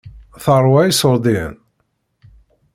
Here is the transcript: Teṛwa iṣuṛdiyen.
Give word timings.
Teṛwa 0.43 0.79
iṣuṛdiyen. 0.85 1.55